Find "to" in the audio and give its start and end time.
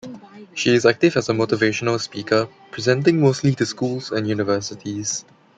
3.53-3.67